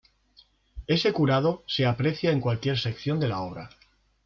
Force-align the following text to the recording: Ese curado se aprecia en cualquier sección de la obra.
Ese 0.87 1.13
curado 1.13 1.63
se 1.67 1.85
aprecia 1.85 2.31
en 2.31 2.41
cualquier 2.41 2.79
sección 2.79 3.19
de 3.19 3.27
la 3.27 3.41
obra. 3.41 3.69